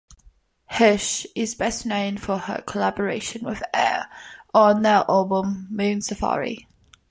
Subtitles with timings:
[0.65, 4.09] Hirsch is best known for her collaboration with Air
[4.51, 6.67] on their album "Moon Safari".